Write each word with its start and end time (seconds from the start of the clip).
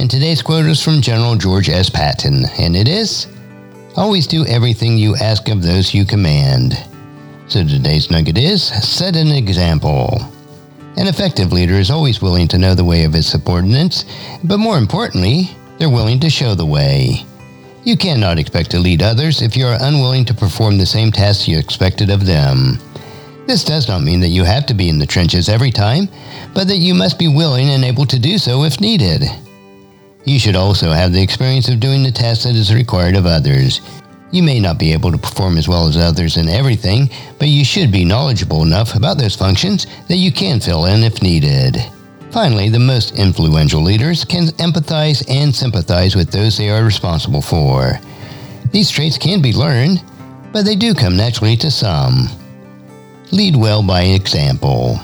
And 0.00 0.10
today's 0.10 0.42
quote 0.42 0.66
is 0.66 0.82
from 0.82 1.00
General 1.00 1.34
George 1.36 1.68
S. 1.68 1.90
Patton, 1.90 2.44
and 2.58 2.76
it 2.76 2.88
is 2.88 3.26
Always 3.98 4.28
do 4.28 4.46
everything 4.46 4.96
you 4.96 5.16
ask 5.16 5.48
of 5.48 5.60
those 5.60 5.92
you 5.92 6.04
command. 6.04 6.78
So 7.48 7.66
today's 7.66 8.12
nugget 8.12 8.38
is 8.38 8.62
set 8.62 9.16
an 9.16 9.32
example. 9.32 10.20
An 10.96 11.08
effective 11.08 11.52
leader 11.52 11.74
is 11.74 11.90
always 11.90 12.22
willing 12.22 12.46
to 12.46 12.58
know 12.58 12.76
the 12.76 12.84
way 12.84 13.02
of 13.02 13.12
his 13.12 13.26
subordinates, 13.26 14.04
but 14.44 14.58
more 14.58 14.78
importantly, 14.78 15.50
they're 15.78 15.90
willing 15.90 16.20
to 16.20 16.30
show 16.30 16.54
the 16.54 16.64
way. 16.64 17.24
You 17.82 17.96
cannot 17.96 18.38
expect 18.38 18.70
to 18.70 18.78
lead 18.78 19.02
others 19.02 19.42
if 19.42 19.56
you 19.56 19.66
are 19.66 19.78
unwilling 19.80 20.24
to 20.26 20.34
perform 20.34 20.78
the 20.78 20.86
same 20.86 21.10
tasks 21.10 21.48
you 21.48 21.58
expected 21.58 22.08
of 22.08 22.24
them. 22.24 22.78
This 23.48 23.64
does 23.64 23.88
not 23.88 24.02
mean 24.02 24.20
that 24.20 24.28
you 24.28 24.44
have 24.44 24.64
to 24.66 24.74
be 24.74 24.90
in 24.90 25.00
the 25.00 25.06
trenches 25.06 25.48
every 25.48 25.72
time, 25.72 26.08
but 26.54 26.68
that 26.68 26.76
you 26.76 26.94
must 26.94 27.18
be 27.18 27.26
willing 27.26 27.70
and 27.70 27.84
able 27.84 28.06
to 28.06 28.18
do 28.20 28.38
so 28.38 28.62
if 28.62 28.80
needed. 28.80 29.24
You 30.24 30.38
should 30.38 30.56
also 30.56 30.90
have 30.90 31.12
the 31.12 31.22
experience 31.22 31.68
of 31.68 31.80
doing 31.80 32.02
the 32.02 32.10
task 32.12 32.42
that 32.42 32.54
is 32.54 32.74
required 32.74 33.16
of 33.16 33.26
others. 33.26 33.80
You 34.30 34.42
may 34.42 34.60
not 34.60 34.78
be 34.78 34.92
able 34.92 35.10
to 35.10 35.18
perform 35.18 35.56
as 35.56 35.68
well 35.68 35.86
as 35.86 35.96
others 35.96 36.36
in 36.36 36.48
everything, 36.48 37.08
but 37.38 37.48
you 37.48 37.64
should 37.64 37.90
be 37.90 38.04
knowledgeable 38.04 38.62
enough 38.62 38.94
about 38.94 39.16
those 39.16 39.36
functions 39.36 39.86
that 40.08 40.16
you 40.16 40.30
can 40.30 40.60
fill 40.60 40.84
in 40.84 41.02
if 41.02 41.22
needed. 41.22 41.76
Finally, 42.30 42.68
the 42.68 42.78
most 42.78 43.18
influential 43.18 43.80
leaders 43.80 44.24
can 44.24 44.48
empathize 44.58 45.24
and 45.30 45.54
sympathize 45.54 46.14
with 46.14 46.30
those 46.30 46.58
they 46.58 46.68
are 46.68 46.84
responsible 46.84 47.40
for. 47.40 47.98
These 48.70 48.90
traits 48.90 49.16
can 49.16 49.40
be 49.40 49.54
learned, 49.54 50.02
but 50.52 50.66
they 50.66 50.76
do 50.76 50.92
come 50.92 51.16
naturally 51.16 51.56
to 51.56 51.70
some. 51.70 52.28
Lead 53.32 53.56
well 53.56 53.82
by 53.82 54.02
example. 54.02 55.00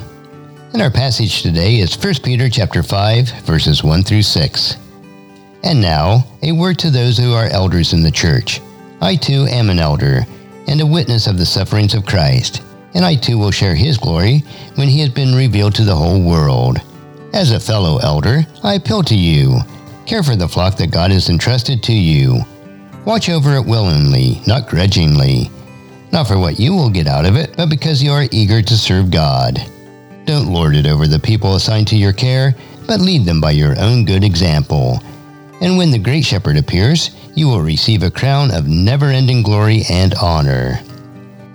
And 0.75 0.83
our 0.83 0.91
passage 0.91 1.43
today 1.43 1.77
is 1.77 1.97
1 1.97 2.15
Peter 2.23 2.51
chapter 2.51 2.83
5 2.83 3.29
verses 3.47 3.83
1 3.83 4.03
through 4.03 4.23
6. 4.23 4.77
And 5.65 5.81
now, 5.81 6.27
a 6.43 6.53
word 6.53 6.79
to 6.81 6.91
those 6.91 7.17
who 7.17 7.33
are 7.33 7.47
elders 7.47 7.95
in 7.95 8.03
the 8.03 8.11
church. 8.11 8.61
I 9.01 9.17
too 9.17 9.47
am 9.49 9.71
an 9.71 9.79
elder, 9.79 10.27
and 10.69 10.79
a 10.79 10.87
witness 10.87 11.27
of 11.27 11.39
the 11.39 11.47
sufferings 11.47 11.95
of 11.95 12.05
Christ, 12.05 12.63
and 12.93 13.03
I 13.03 13.15
too 13.15 13.39
will 13.39 13.51
share 13.51 13.75
his 13.75 13.97
glory 13.97 14.45
when 14.75 14.89
he 14.89 15.01
has 15.01 15.09
been 15.09 15.35
revealed 15.35 15.75
to 15.77 15.85
the 15.85 15.97
whole 15.97 16.23
world. 16.23 16.81
As 17.33 17.51
a 17.51 17.59
fellow 17.59 17.97
elder, 17.97 18.43
I 18.63 18.75
appeal 18.75 19.03
to 19.05 19.15
you. 19.15 19.59
Care 20.05 20.23
for 20.23 20.37
the 20.37 20.47
flock 20.47 20.77
that 20.77 20.93
God 20.93 21.11
has 21.11 21.31
entrusted 21.31 21.83
to 21.85 21.95
you. 21.95 22.43
Watch 23.07 23.31
over 23.31 23.57
it 23.57 23.65
willingly, 23.65 24.43
not 24.47 24.69
grudgingly. 24.69 25.51
Not 26.13 26.29
for 26.29 26.39
what 26.39 26.61
you 26.61 26.75
will 26.75 26.91
get 26.91 27.07
out 27.07 27.25
of 27.25 27.37
it, 27.37 27.57
but 27.57 27.71
because 27.71 28.03
you 28.03 28.13
are 28.13 28.29
eager 28.31 28.61
to 28.61 28.77
serve 28.77 29.11
God. 29.11 29.59
Don't 30.27 30.53
lord 30.53 30.77
it 30.77 30.87
over 30.87 31.07
the 31.07 31.19
people 31.19 31.55
assigned 31.55 31.89
to 31.89 31.97
your 31.97 32.13
care, 32.13 32.55
but 32.87 33.01
lead 33.01 33.25
them 33.25 33.41
by 33.41 33.53
your 33.53 33.81
own 33.81 34.05
good 34.05 34.25
example 34.25 35.03
and 35.65 35.79
when 35.79 35.91
the 35.91 35.99
great 35.99 36.27
shepherd 36.27 36.59
appears, 36.59 37.17
you 37.35 37.49
will 37.49 37.63
receive 37.63 38.03
a 38.03 38.11
crown 38.11 38.51
of 38.51 38.69
never 38.69 39.07
ending 39.07 39.43
glory 39.43 39.81
and 39.89 40.13
honor. 40.17 40.79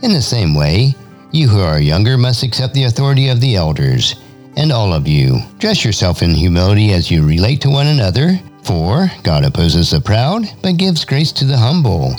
In 0.02 0.14
the 0.14 0.22
same 0.22 0.56
way, 0.56 0.96
you 1.32 1.48
who 1.48 1.60
are 1.60 1.80
younger 1.80 2.18
must 2.18 2.42
accept 2.42 2.74
the 2.74 2.86
authority 2.86 3.30
of 3.30 3.40
the 3.40 3.56
elders. 3.56 4.16
And 4.58 4.72
all 4.72 4.94
of 4.94 5.08
you, 5.08 5.42
dress 5.60 5.86
yourself 5.86 6.24
in 6.24 6.32
humility 6.32 6.92
as 6.92 7.12
you 7.12 7.24
relate 7.24 7.62
to 7.62 7.70
one 7.70 7.86
another, 7.86 8.40
for 8.64 9.12
God 9.22 9.46
opposes 9.46 9.92
the 9.92 10.02
proud, 10.02 10.42
but 10.64 10.78
gives 10.78 11.06
grace 11.06 11.32
to 11.34 11.46
the 11.46 11.58
humble. 11.58 12.16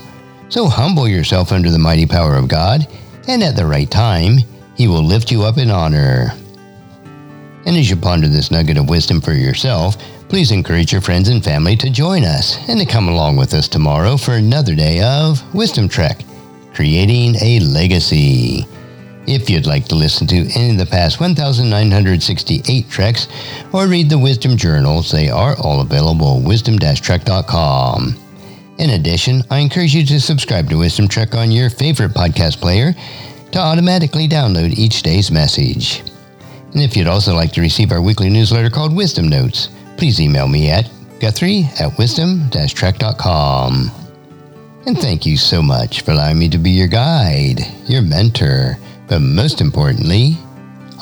So 0.48 0.68
humble 0.68 1.08
yourself 1.08 1.50
under 1.50 1.72
the 1.72 1.78
mighty 1.80 2.06
power 2.06 2.36
of 2.36 2.46
God, 2.46 2.86
and 3.26 3.42
at 3.42 3.56
the 3.56 3.66
right 3.66 3.90
time, 3.90 4.38
He 4.76 4.86
will 4.86 5.02
lift 5.02 5.32
you 5.32 5.42
up 5.42 5.58
in 5.58 5.72
honor. 5.72 6.34
And 7.66 7.76
as 7.76 7.90
you 7.90 7.96
ponder 7.96 8.28
this 8.28 8.52
nugget 8.52 8.76
of 8.76 8.88
wisdom 8.88 9.20
for 9.20 9.32
yourself, 9.32 9.96
please 10.30 10.52
encourage 10.52 10.92
your 10.92 11.00
friends 11.00 11.28
and 11.28 11.42
family 11.42 11.74
to 11.74 11.90
join 11.90 12.22
us 12.22 12.56
and 12.68 12.78
to 12.78 12.86
come 12.86 13.08
along 13.08 13.36
with 13.36 13.52
us 13.52 13.66
tomorrow 13.66 14.16
for 14.16 14.34
another 14.34 14.76
day 14.76 15.02
of 15.02 15.42
Wisdom 15.52 15.88
Trek, 15.88 16.20
creating 16.72 17.34
a 17.42 17.58
legacy. 17.58 18.64
If 19.26 19.50
you'd 19.50 19.66
like 19.66 19.86
to 19.86 19.96
listen 19.96 20.28
to 20.28 20.48
any 20.54 20.70
of 20.70 20.78
the 20.78 20.86
past 20.86 21.18
1,968 21.18 22.88
treks 22.88 23.26
or 23.72 23.88
read 23.88 24.08
the 24.08 24.20
Wisdom 24.20 24.56
Journals, 24.56 25.10
they 25.10 25.28
are 25.28 25.56
all 25.58 25.80
available 25.80 26.38
at 26.38 26.44
wisdom-trek.com. 26.46 28.16
In 28.78 28.90
addition, 28.90 29.42
I 29.50 29.58
encourage 29.58 29.96
you 29.96 30.06
to 30.06 30.20
subscribe 30.20 30.70
to 30.70 30.78
Wisdom 30.78 31.08
Trek 31.08 31.34
on 31.34 31.50
your 31.50 31.70
favorite 31.70 32.12
podcast 32.12 32.60
player 32.60 32.94
to 33.50 33.58
automatically 33.58 34.28
download 34.28 34.78
each 34.78 35.02
day's 35.02 35.32
message. 35.32 36.04
And 36.72 36.82
if 36.82 36.96
you'd 36.96 37.08
also 37.08 37.34
like 37.34 37.50
to 37.54 37.60
receive 37.60 37.90
our 37.90 38.00
weekly 38.00 38.30
newsletter 38.30 38.70
called 38.70 38.94
Wisdom 38.94 39.28
Notes, 39.28 39.70
please 40.00 40.18
email 40.18 40.48
me 40.48 40.70
at 40.70 40.90
guthrie 41.20 41.68
at 41.78 41.98
wisdom-trek.com. 41.98 43.90
And 44.86 44.96
thank 44.96 45.26
you 45.26 45.36
so 45.36 45.60
much 45.60 46.00
for 46.00 46.12
allowing 46.12 46.38
me 46.38 46.48
to 46.48 46.56
be 46.56 46.70
your 46.70 46.88
guide, 46.88 47.60
your 47.84 48.00
mentor, 48.00 48.78
but 49.08 49.18
most 49.20 49.60
importantly, 49.60 50.38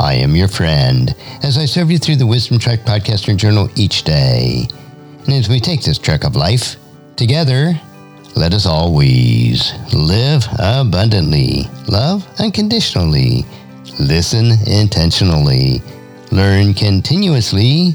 I 0.01 0.15
am 0.15 0.35
your 0.35 0.49
friend 0.49 1.15
as 1.45 1.57
I 1.57 1.65
serve 1.65 1.93
you 1.93 1.99
through 1.99 2.17
the 2.17 2.27
Wisdom 2.27 2.59
Trek 2.59 2.81
podcast 2.81 3.29
and 3.29 3.39
journal 3.39 3.71
each 3.77 4.03
day. 4.03 4.67
And 5.27 5.33
as 5.33 5.49
we 5.49 5.61
take 5.61 5.85
this 5.85 5.99
trek 5.99 6.25
of 6.25 6.35
life 6.35 6.75
together, 7.15 7.81
let 8.35 8.53
us 8.53 8.67
always 8.67 9.75
live 9.95 10.45
abundantly, 10.59 11.69
love 11.87 12.27
unconditionally, 12.41 13.47
listen 14.01 14.55
intentionally, 14.67 15.83
learn 16.33 16.75
continuously, 16.75 17.95